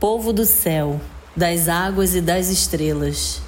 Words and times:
Povo 0.00 0.32
do 0.32 0.46
céu, 0.46 0.98
das 1.36 1.68
águas 1.68 2.14
e 2.14 2.22
das 2.22 2.48
estrelas, 2.48 3.42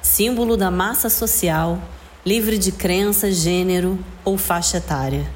símbolo 0.00 0.56
da 0.56 0.70
massa 0.70 1.10
social, 1.10 1.82
livre 2.24 2.58
de 2.58 2.70
crença, 2.70 3.32
gênero 3.32 3.98
ou 4.24 4.38
faixa 4.38 4.76
etária. 4.76 5.28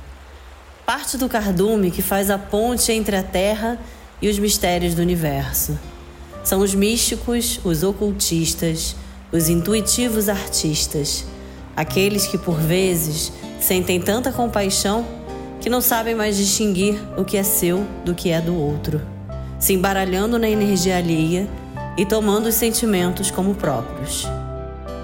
Parte 0.86 1.18
do 1.18 1.28
cardume 1.28 1.90
que 1.90 2.00
faz 2.00 2.30
a 2.30 2.38
ponte 2.38 2.92
entre 2.92 3.16
a 3.16 3.22
Terra 3.24 3.80
e 4.22 4.28
os 4.28 4.38
mistérios 4.38 4.94
do 4.94 5.02
universo. 5.02 5.76
São 6.44 6.60
os 6.60 6.72
místicos, 6.72 7.58
os 7.64 7.82
ocultistas, 7.82 8.94
os 9.32 9.48
intuitivos 9.48 10.28
artistas, 10.28 11.24
aqueles 11.74 12.28
que 12.28 12.38
por 12.38 12.54
vezes 12.54 13.32
sentem 13.58 14.00
tanta 14.00 14.30
compaixão 14.30 15.04
que 15.60 15.68
não 15.68 15.80
sabem 15.80 16.14
mais 16.14 16.37
distinguir 16.37 16.96
o 17.18 17.24
que 17.24 17.37
é 17.37 17.42
seu 17.42 17.84
do 18.05 18.14
que 18.14 18.30
é 18.30 18.41
do 18.41 18.55
outro, 18.55 19.02
se 19.61 19.74
embaralhando 19.74 20.38
na 20.38 20.48
energia 20.48 20.97
alheia 20.97 21.47
e 21.96 22.06
tomando 22.06 22.46
os 22.46 22.55
sentimentos 22.55 23.30
como 23.30 23.55
próprios. 23.55 24.27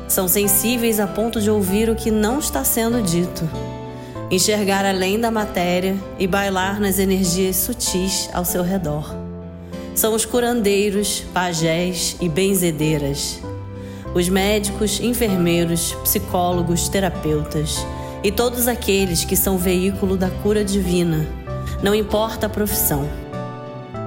São 0.08 0.26
sensíveis 0.26 0.98
a 0.98 1.06
ponto 1.06 1.40
de 1.40 1.50
ouvir 1.50 1.90
o 1.90 1.94
que 1.94 2.10
não 2.10 2.38
está 2.38 2.64
sendo 2.64 3.02
dito, 3.02 3.48
enxergar 4.30 4.84
além 4.86 5.20
da 5.20 5.30
matéria 5.30 5.96
e 6.18 6.26
bailar 6.26 6.80
nas 6.80 6.98
energias 6.98 7.56
sutis 7.56 8.30
ao 8.32 8.44
seu 8.44 8.62
redor. 8.62 9.14
São 9.94 10.14
os 10.14 10.24
curandeiros, 10.24 11.22
pajés 11.34 12.16
e 12.20 12.28
benzedeiras, 12.28 13.40
os 14.14 14.28
médicos, 14.28 15.00
enfermeiros, 15.00 15.92
psicólogos, 16.02 16.88
terapeutas 16.88 17.84
e 18.22 18.32
todos 18.32 18.68
aqueles 18.68 19.24
que 19.24 19.36
são 19.36 19.58
veículo 19.58 20.16
da 20.16 20.30
cura 20.30 20.64
divina, 20.64 21.26
não 21.82 21.94
importa 21.94 22.46
a 22.46 22.48
profissão. 22.48 23.25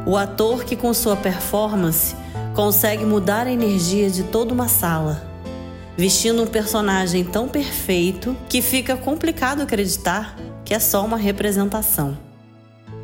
O 0.06 0.18
ator 0.18 0.64
que, 0.64 0.76
com 0.76 0.94
sua 0.94 1.16
performance, 1.16 2.16
consegue 2.56 3.06
mudar 3.06 3.48
a 3.48 3.52
energia 3.52 4.10
de 4.10 4.24
toda 4.24 4.54
uma 4.54 4.68
sala, 4.68 5.24
vestindo 5.98 6.42
um 6.42 6.48
personagem 6.48 7.24
tão 7.24 7.48
perfeito 7.48 8.36
que 8.48 8.62
fica 8.62 8.98
complicado 8.98 9.62
acreditar 9.62 10.36
que 10.66 10.74
é 10.74 10.80
só 10.80 11.06
uma 11.06 11.18
representação. 11.18 12.18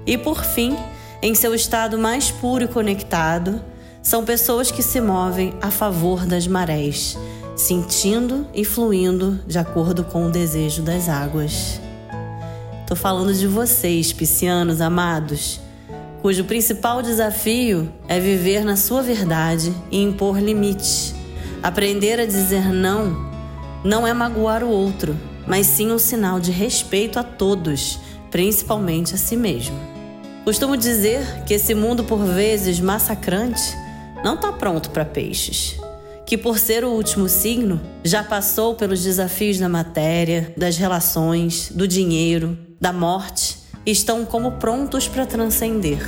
E 0.06 0.18
por 0.18 0.44
fim, 0.44 0.76
em 1.22 1.34
seu 1.34 1.56
estado 1.56 1.98
mais 1.98 2.30
puro 2.30 2.66
e 2.66 2.68
conectado, 2.68 3.62
são 4.02 4.24
pessoas 4.24 4.70
que 4.70 4.84
se 4.84 5.02
movem 5.02 5.56
a 5.62 5.72
favor 5.72 6.26
das 6.26 6.46
marés, 6.46 7.18
sentindo 7.56 8.48
e 8.54 8.64
fluindo 8.64 9.40
de 9.48 9.58
acordo 9.58 10.04
com 10.04 10.28
o 10.28 10.32
desejo 10.32 10.84
das 10.84 11.10
águas. 11.10 11.80
Tô 12.86 12.96
falando 12.96 13.34
de 13.34 13.48
vocês, 13.48 14.14
piscianos 14.14 14.80
amados, 14.80 15.60
cujo 16.26 16.44
principal 16.46 17.04
desafio 17.04 17.88
é 18.08 18.20
viver 18.20 18.66
na 18.66 18.76
sua 18.76 19.04
verdade 19.04 19.72
e 19.92 20.02
impor 20.02 20.40
limites. 20.40 21.14
Aprender 21.62 22.20
a 22.20 22.26
dizer 22.26 22.74
não 22.74 23.32
não 23.84 24.08
é 24.08 24.12
magoar 24.12 24.64
o 24.64 24.70
outro, 24.70 25.16
mas 25.46 25.68
sim 25.68 25.92
um 25.92 26.00
sinal 26.00 26.40
de 26.40 26.50
respeito 26.50 27.20
a 27.20 27.24
todos, 27.24 28.00
principalmente 28.32 29.14
a 29.14 29.20
si 29.20 29.38
mesmo. 29.38 29.80
Costumo 30.44 30.76
dizer 30.76 31.44
que 31.46 31.54
esse 31.54 31.76
mundo 31.76 32.04
por 32.04 32.26
vezes 32.26 32.80
massacrante 32.80 33.62
não 34.24 34.34
está 34.34 34.52
pronto 34.52 34.90
para 34.90 35.06
peixes 35.06 35.80
que, 36.26 36.40
por 36.40 36.58
ser 36.58 36.84
o 36.84 36.90
último 36.90 37.30
signo, 37.30 37.80
já 38.04 38.24
passou 38.24 38.74
pelos 38.74 39.04
desafios 39.04 39.60
da 39.60 39.70
matéria, 39.70 40.52
das 40.58 40.76
relações, 40.76 41.72
do 41.72 41.88
dinheiro, 41.88 42.58
da 42.82 42.92
morte 42.92 43.64
estão 43.86 44.26
como 44.26 44.54
prontos 44.54 45.08
para 45.08 45.26
transcender. 45.26 46.00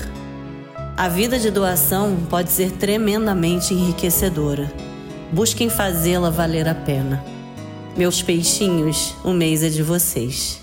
A 0.95 1.07
vida 1.07 1.37
de 1.37 1.51
doação 1.51 2.17
pode 2.27 2.49
ser 2.49 2.71
tremendamente 2.71 3.73
enriquecedora. 3.73 4.71
Busquem 5.31 5.69
fazê-la 5.69 6.31
valer 6.31 6.67
a 6.67 6.73
pena. 6.73 7.23
Meus 7.95 8.21
peixinhos, 8.21 9.13
o 9.23 9.31
mês 9.31 9.61
é 9.61 9.69
de 9.69 9.83
vocês. 9.83 10.59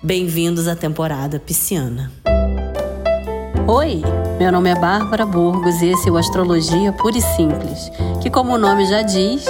Bem-vindos 0.00 0.68
à 0.68 0.76
temporada 0.76 1.40
pisciana. 1.40 2.12
Oi, 3.66 4.02
meu 4.38 4.52
nome 4.52 4.70
é 4.70 4.74
Bárbara 4.74 5.24
Burgos 5.24 5.80
e 5.82 5.86
esse 5.86 6.08
é 6.08 6.12
o 6.12 6.16
Astrologia 6.16 6.92
Pura 6.92 7.18
e 7.18 7.22
Simples, 7.22 7.90
que, 8.20 8.28
como 8.28 8.52
o 8.54 8.58
nome 8.58 8.86
já 8.86 9.02
diz, 9.02 9.44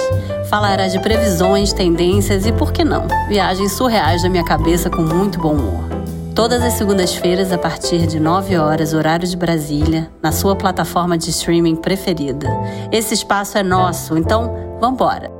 falará 0.49 0.87
de 0.87 0.99
previsões, 0.99 1.73
tendências 1.73 2.45
e, 2.45 2.51
por 2.51 2.71
que 2.71 2.83
não, 2.83 3.07
viagens 3.27 3.71
surreais 3.73 4.23
da 4.23 4.29
minha 4.29 4.43
cabeça 4.43 4.89
com 4.89 5.01
muito 5.01 5.39
bom 5.39 5.53
humor. 5.53 5.92
Todas 6.35 6.63
as 6.63 6.73
segundas-feiras, 6.73 7.51
a 7.51 7.59
partir 7.59 8.07
de 8.07 8.19
9 8.19 8.57
horas, 8.57 8.91
horário 8.91 9.27
de 9.27 9.37
Brasília, 9.37 10.09
na 10.19 10.31
sua 10.31 10.55
plataforma 10.55 11.15
de 11.15 11.29
streaming 11.29 11.75
preferida. 11.75 12.47
Esse 12.91 13.13
espaço 13.13 13.55
é 13.55 13.61
nosso, 13.61 14.17
então 14.17 14.77
vambora! 14.79 15.31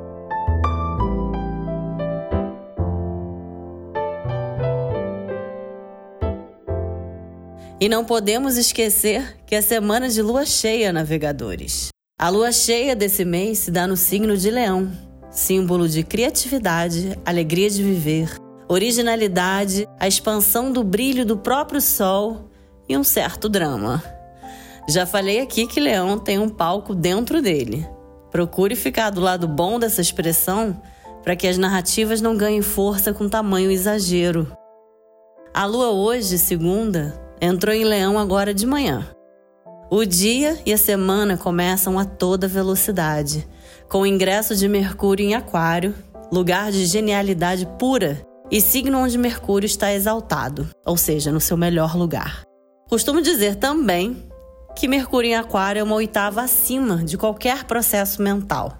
E 7.80 7.90
não 7.90 8.06
podemos 8.06 8.56
esquecer 8.56 9.36
que 9.48 9.56
é 9.56 9.62
semana 9.62 10.08
de 10.08 10.22
lua 10.22 10.46
cheia, 10.46 10.94
navegadores. 10.94 11.88
A 12.20 12.30
lua 12.30 12.52
cheia 12.52 12.96
desse 12.96 13.26
mês 13.26 13.58
se 13.58 13.72
dá 13.72 13.88
no 13.88 13.98
signo 13.98 14.38
de 14.38 14.52
Leão, 14.52 14.92
símbolo 15.32 15.90
de 15.90 16.04
criatividade, 16.04 17.18
alegria 17.26 17.68
de 17.68 17.82
viver, 17.82 18.43
originalidade, 18.68 19.88
a 20.00 20.08
expansão 20.08 20.72
do 20.72 20.84
brilho 20.84 21.26
do 21.26 21.38
próprio 21.38 21.82
sol 21.82 22.50
e 22.88 22.98
um 22.98 23.04
certo 23.04 23.48
drama. 23.50 24.04
Já 24.88 25.06
falei 25.06 25.40
aqui 25.40 25.66
que 25.66 25.80
Leão 25.80 26.20
tem 26.20 26.40
um 26.40 26.50
palco 26.50 26.94
dentro 26.94 27.42
dele. 27.42 27.88
Procure 28.32 28.76
ficar 28.76 29.10
do 29.10 29.22
lado 29.22 29.48
bom 29.48 29.80
dessa 29.80 30.02
expressão 30.02 30.82
para 31.24 31.36
que 31.36 31.48
as 31.48 31.58
narrativas 31.58 32.20
não 32.20 32.36
ganhem 32.36 32.62
força 32.62 33.14
com 33.14 33.30
tamanho 33.30 33.72
exagero. 33.72 34.52
A 35.54 35.66
lua 35.66 35.92
hoje, 35.92 36.38
segunda, 36.38 37.14
entrou 37.40 37.74
em 37.74 37.86
Leão 37.86 38.20
agora 38.20 38.54
de 38.54 38.66
manhã. 38.66 39.08
O 39.90 40.04
dia 40.04 40.60
e 40.66 40.74
a 40.74 40.78
semana 40.78 41.38
começam 41.38 42.00
a 42.00 42.04
toda 42.04 42.48
velocidade, 42.48 43.48
com 43.88 44.02
o 44.02 44.08
ingresso 44.08 44.56
de 44.56 44.68
Mercúrio 44.68 45.26
em 45.26 45.36
Aquário, 45.36 45.94
lugar 46.32 46.72
de 46.72 46.86
genialidade 46.86 47.68
pura 47.78 48.26
e 48.54 48.62
signo 48.62 49.00
onde 49.00 49.18
Mercúrio 49.18 49.66
está 49.66 49.92
exaltado, 49.92 50.70
ou 50.86 50.96
seja, 50.96 51.32
no 51.32 51.42
seu 51.42 51.58
melhor 51.58 51.98
lugar. 51.98 52.44
Costumo 52.88 53.20
dizer 53.20 53.56
também 53.56 54.30
que 54.76 54.88
Mercúrio 54.88 55.32
em 55.32 55.36
Aquário 55.36 55.80
é 55.80 55.84
uma 55.84 55.96
oitava 55.96 56.44
acima 56.44 56.98
de 56.98 57.18
qualquer 57.18 57.64
processo 57.64 58.22
mental, 58.22 58.78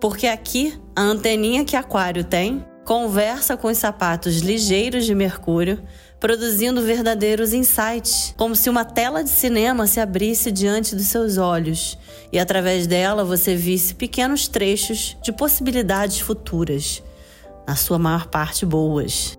porque 0.00 0.28
aqui 0.28 0.80
a 0.94 1.02
anteninha 1.02 1.64
que 1.64 1.74
Aquário 1.74 2.22
tem 2.22 2.64
conversa 2.84 3.56
com 3.56 3.66
os 3.66 3.78
sapatos 3.78 4.38
ligeiros 4.38 5.04
de 5.04 5.14
Mercúrio 5.14 5.82
produzindo 6.20 6.80
verdadeiros 6.82 7.52
insights, 7.52 8.32
como 8.36 8.54
se 8.54 8.70
uma 8.70 8.84
tela 8.84 9.24
de 9.24 9.30
cinema 9.30 9.88
se 9.88 9.98
abrisse 9.98 10.52
diante 10.52 10.94
dos 10.94 11.06
seus 11.06 11.36
olhos 11.36 11.98
e 12.30 12.38
através 12.38 12.86
dela 12.86 13.24
você 13.24 13.56
visse 13.56 13.92
pequenos 13.92 14.46
trechos 14.46 15.16
de 15.20 15.32
possibilidades 15.32 16.20
futuras, 16.20 17.02
na 17.66 17.76
sua 17.76 17.98
maior 17.98 18.26
parte 18.26 18.64
boas. 18.66 19.36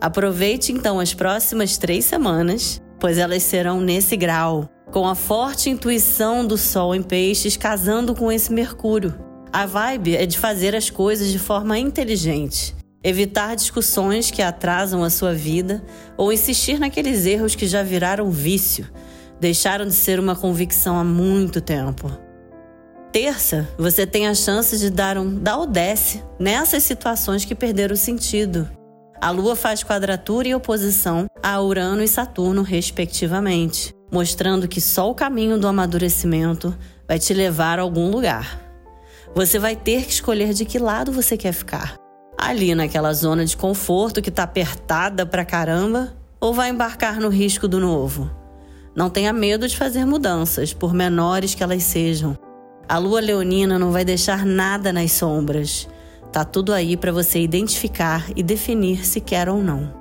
Aproveite 0.00 0.72
então 0.72 1.00
as 1.00 1.14
próximas 1.14 1.78
três 1.78 2.04
semanas, 2.04 2.80
pois 3.00 3.18
elas 3.18 3.42
serão 3.42 3.80
nesse 3.80 4.16
grau, 4.16 4.68
com 4.92 5.06
a 5.06 5.14
forte 5.14 5.70
intuição 5.70 6.46
do 6.46 6.56
Sol 6.56 6.94
em 6.94 7.02
Peixes 7.02 7.56
casando 7.56 8.14
com 8.14 8.30
esse 8.30 8.52
Mercúrio. 8.52 9.14
A 9.52 9.64
vibe 9.66 10.16
é 10.16 10.26
de 10.26 10.38
fazer 10.38 10.74
as 10.74 10.90
coisas 10.90 11.28
de 11.28 11.38
forma 11.38 11.78
inteligente 11.78 12.76
evitar 13.06 13.54
discussões 13.54 14.32
que 14.32 14.42
atrasam 14.42 15.04
a 15.04 15.10
sua 15.10 15.32
vida 15.32 15.80
ou 16.16 16.32
insistir 16.32 16.80
naqueles 16.80 17.24
erros 17.24 17.54
que 17.54 17.64
já 17.64 17.80
viraram 17.80 18.28
vício, 18.32 18.88
deixaram 19.40 19.86
de 19.86 19.92
ser 19.92 20.18
uma 20.18 20.34
convicção 20.34 20.98
há 20.98 21.04
muito 21.04 21.60
tempo. 21.60 22.10
Terça, 23.16 23.66
você 23.78 24.06
tem 24.06 24.26
a 24.28 24.34
chance 24.34 24.76
de 24.76 24.90
dar 24.90 25.16
um 25.16 25.36
daudece 25.36 26.22
nessas 26.38 26.82
situações 26.82 27.46
que 27.46 27.54
perderam 27.54 27.94
o 27.94 27.96
sentido. 27.96 28.68
A 29.22 29.30
Lua 29.30 29.56
faz 29.56 29.82
quadratura 29.82 30.48
e 30.48 30.54
oposição 30.54 31.24
a 31.42 31.58
Urano 31.58 32.02
e 32.02 32.08
Saturno, 32.08 32.60
respectivamente, 32.60 33.90
mostrando 34.12 34.68
que 34.68 34.82
só 34.82 35.10
o 35.10 35.14
caminho 35.14 35.58
do 35.58 35.66
amadurecimento 35.66 36.76
vai 37.08 37.18
te 37.18 37.32
levar 37.32 37.78
a 37.78 37.82
algum 37.82 38.10
lugar. 38.10 38.60
Você 39.34 39.58
vai 39.58 39.74
ter 39.74 40.04
que 40.04 40.12
escolher 40.12 40.52
de 40.52 40.66
que 40.66 40.78
lado 40.78 41.10
você 41.10 41.38
quer 41.38 41.54
ficar 41.54 41.96
ali 42.36 42.74
naquela 42.74 43.14
zona 43.14 43.46
de 43.46 43.56
conforto 43.56 44.20
que 44.20 44.28
está 44.28 44.42
apertada 44.42 45.24
pra 45.24 45.42
caramba, 45.42 46.14
ou 46.38 46.52
vai 46.52 46.68
embarcar 46.68 47.18
no 47.18 47.30
risco 47.30 47.66
do 47.66 47.80
novo? 47.80 48.30
Não 48.94 49.08
tenha 49.08 49.32
medo 49.32 49.66
de 49.66 49.74
fazer 49.74 50.04
mudanças, 50.04 50.74
por 50.74 50.92
menores 50.92 51.54
que 51.54 51.62
elas 51.62 51.82
sejam. 51.82 52.36
A 52.88 52.98
lua 52.98 53.20
leonina 53.20 53.78
não 53.78 53.90
vai 53.90 54.04
deixar 54.04 54.46
nada 54.46 54.92
nas 54.92 55.12
sombras. 55.12 55.88
Tá 56.32 56.44
tudo 56.44 56.72
aí 56.72 56.96
para 56.96 57.10
você 57.10 57.40
identificar 57.40 58.26
e 58.36 58.42
definir 58.42 59.04
se 59.04 59.20
quer 59.20 59.48
ou 59.48 59.62
não. 59.62 59.92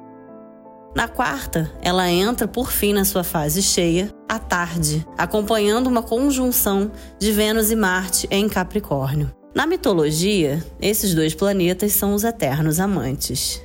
Na 0.96 1.08
quarta, 1.08 1.70
ela 1.82 2.10
entra 2.10 2.48
por 2.48 2.72
fim 2.72 2.94
na 2.94 3.04
sua 3.04 3.24
fase 3.24 3.62
cheia, 3.62 4.14
à 4.30 4.40
tarde, 4.40 5.06
acompanhando 5.18 5.88
uma 5.88 6.02
conjunção 6.02 6.90
de 7.20 7.32
Vênus 7.32 7.70
e 7.70 7.76
Marte 7.76 8.28
em 8.32 8.48
Capricórnio. 8.48 9.30
Na 9.54 9.66
mitologia, 9.66 10.64
esses 10.82 11.14
dois 11.14 11.34
planetas 11.34 11.92
são 11.94 12.14
os 12.14 12.24
eternos 12.24 12.80
amantes: 12.80 13.62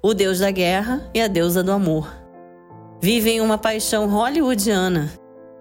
o 0.00 0.14
deus 0.14 0.38
da 0.38 0.50
guerra 0.50 1.10
e 1.12 1.20
a 1.20 1.26
deusa 1.26 1.62
do 1.62 1.72
amor. 1.72 2.10
Vivem 3.02 3.40
uma 3.40 3.58
paixão 3.58 4.08
hollywoodiana. 4.08 5.10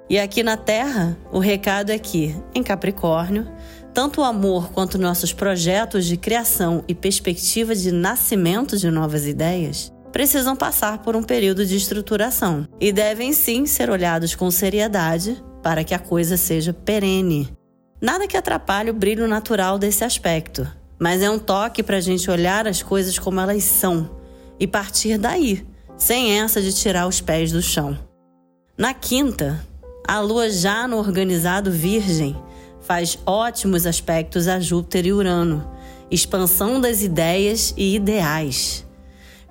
E 0.10 0.18
aqui 0.18 0.42
na 0.42 0.58
Terra, 0.58 1.16
o 1.32 1.38
recado 1.38 1.92
é 1.92 2.00
que, 2.00 2.36
em 2.56 2.64
Capricórnio, 2.64 3.48
tanto 3.94 4.22
o 4.22 4.24
amor 4.24 4.72
quanto 4.72 4.98
nossos 4.98 5.32
projetos 5.32 6.06
de 6.06 6.18
criação 6.18 6.84
e 6.88 6.96
perspectiva 6.96 7.76
de 7.76 7.92
nascimento 7.92 8.76
de 8.76 8.90
novas 8.90 9.28
ideias 9.28 9.92
precisam 10.12 10.56
passar 10.56 11.00
por 11.00 11.16
um 11.16 11.22
período 11.22 11.64
de 11.64 11.76
estruturação 11.76 12.68
e 12.80 12.92
devem 12.92 13.32
sim 13.32 13.68
ser 13.68 13.92
olhados 13.92 14.34
com 14.34 14.50
seriedade 14.50 15.42
para 15.62 15.84
que 15.84 15.94
a 15.94 16.00
coisa 16.00 16.38
seja 16.38 16.74
perene. 16.74 17.48
Nada 18.02 18.28
que 18.28 18.38
atrapalhe 18.38 18.90
o 18.90 18.94
brilho 18.94 19.28
natural 19.28 19.78
desse 19.78 20.04
aspecto, 20.04 20.68
mas 20.98 21.22
é 21.22 21.30
um 21.30 21.38
toque 21.38 21.84
para 21.84 21.98
a 21.98 22.02
gente 22.02 22.32
olhar 22.32 22.68
as 22.68 22.82
coisas 22.82 23.20
como 23.20 23.40
elas 23.40 23.64
são 23.64 24.18
e 24.60 24.66
partir 24.66 25.18
daí, 25.18 25.66
sem 25.98 26.40
essa 26.40 26.62
de 26.62 26.74
tirar 26.74 27.08
os 27.08 27.22
pés 27.22 27.52
do 27.52 27.62
chão. 27.62 27.98
Na 28.78 28.94
quinta, 28.94 29.64
a 30.10 30.20
lua 30.22 30.50
já 30.50 30.88
no 30.88 30.98
organizado 30.98 31.72
Virgem 31.72 32.36
faz 32.82 33.20
ótimos 33.28 33.86
aspectos 33.86 34.48
a 34.48 34.60
Júpiter 34.60 35.06
e 35.06 35.14
Urano, 35.14 35.70
expansão 36.10 36.82
das 36.82 37.04
ideias 37.04 37.76
e 37.78 37.96
ideais. 37.96 38.84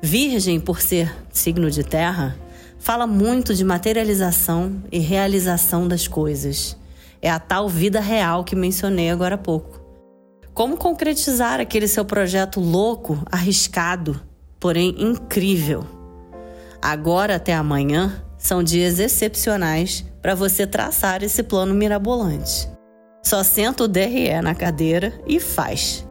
Virgem, 0.03 0.59
por 0.59 0.81
ser 0.81 1.15
signo 1.31 1.71
de 1.71 1.85
terra, 1.85 2.37
fala 2.77 3.07
muito 3.07 3.55
de 3.55 3.63
materialização 3.63 4.83
e 4.91 4.99
realização 4.99 5.87
das 5.87 6.09
coisas. 6.09 6.77
É 7.23 7.31
a 7.31 7.39
tal 7.39 7.69
vida 7.69 8.01
real 8.01 8.43
que 8.43 8.57
mencionei 8.57 9.11
agora 9.11 9.37
há 9.37 9.39
pouco. 9.39 9.81
Como 10.53 10.77
concretizar 10.77 11.61
aquele 11.61 11.87
seu 11.87 12.05
projeto 12.05 12.59
louco, 12.59 13.23
arriscado, 13.31 14.21
porém 14.59 14.93
incrível? 14.99 15.87
Agora 16.83 17.37
até 17.37 17.55
amanhã 17.55 18.25
são 18.39 18.63
dias 18.63 19.01
excepcionais 19.01 20.05
para 20.23 20.35
você 20.35 20.67
traçar 20.67 21.23
esse 21.23 21.43
plano 21.43 21.75
mirabolante. 21.75 22.69
Só 23.23 23.43
senta 23.43 23.85
o 23.85 23.89
DRE 23.89 24.41
na 24.41 24.55
cadeira 24.55 25.13
e 25.27 25.41
faz. 25.41 26.07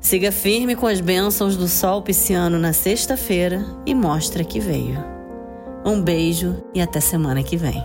Siga 0.00 0.32
firme 0.32 0.74
com 0.74 0.86
as 0.86 1.00
bênçãos 1.00 1.56
do 1.56 1.68
Sol 1.68 2.02
Pisciano 2.02 2.58
na 2.58 2.72
sexta-feira 2.72 3.64
e 3.84 3.94
mostra 3.94 4.42
que 4.42 4.58
veio. 4.58 5.04
Um 5.84 6.02
beijo 6.02 6.64
e 6.74 6.80
até 6.80 7.00
semana 7.00 7.42
que 7.42 7.56
vem. 7.56 7.82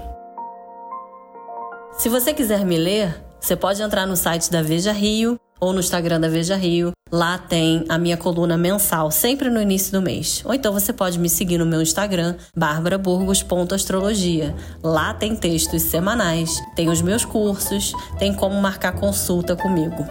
Se 1.97 2.09
você 2.09 2.33
quiser 2.33 2.65
me 2.65 2.77
ler, 2.77 3.21
você 3.39 3.55
pode 3.55 3.81
entrar 3.81 4.05
no 4.05 4.15
site 4.15 4.49
da 4.51 4.61
Veja 4.61 4.91
Rio 4.91 5.39
ou 5.62 5.72
no 5.72 5.80
Instagram 5.80 6.19
da 6.19 6.28
Veja 6.28 6.56
Rio. 6.56 6.92
Lá 7.12 7.38
tem 7.38 7.86
a 7.88 7.98
minha 7.98 8.18
coluna 8.18 8.58
mensal, 8.58 9.12
sempre 9.12 9.50
no 9.50 9.62
início 9.62 9.92
do 9.92 10.02
mês. 10.02 10.42
Ou 10.46 10.54
então 10.54 10.74
você 10.74 10.92
pode 10.92 11.19
me 11.19 11.30
seguir 11.30 11.58
no 11.58 11.66
meu 11.66 11.81
Instagram, 11.81 12.36
barbaraburgos.astrologia. 12.56 14.56
Lá 14.81 15.13
tem 15.13 15.36
textos 15.36 15.84
semanais, 15.84 16.60
tem 16.75 16.90
os 16.90 17.02
meus 17.02 17.24
cursos, 17.24 17.94
tem 18.18 18.34
como 18.34 18.60
marcar 18.60 18.94
consulta 18.94 19.56
comigo. 19.56 20.04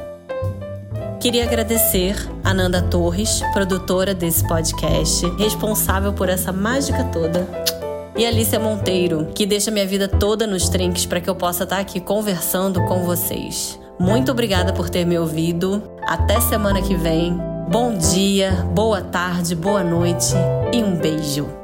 Queria 1.18 1.44
agradecer 1.44 2.16
a 2.44 2.54
Nanda 2.54 2.82
Torres, 2.82 3.42
produtora 3.52 4.14
desse 4.14 4.46
podcast, 4.46 5.26
responsável 5.38 6.12
por 6.12 6.28
essa 6.28 6.52
mágica 6.52 7.04
toda. 7.04 7.46
E 8.16 8.26
Alicia 8.26 8.60
Monteiro, 8.60 9.28
que 9.34 9.46
deixa 9.46 9.70
minha 9.70 9.86
vida 9.86 10.06
toda 10.06 10.46
nos 10.46 10.68
trinques 10.68 11.06
para 11.06 11.22
que 11.22 11.30
eu 11.30 11.34
possa 11.34 11.64
estar 11.64 11.78
aqui 11.78 12.00
conversando 12.00 12.84
com 12.84 13.04
vocês. 13.04 13.79
Muito 14.00 14.32
obrigada 14.32 14.72
por 14.72 14.88
ter 14.88 15.04
me 15.04 15.18
ouvido. 15.18 15.82
Até 16.06 16.40
semana 16.40 16.80
que 16.80 16.94
vem. 16.94 17.38
Bom 17.70 17.98
dia, 17.98 18.52
boa 18.74 19.02
tarde, 19.02 19.54
boa 19.54 19.84
noite 19.84 20.32
e 20.72 20.82
um 20.82 20.96
beijo. 20.96 21.59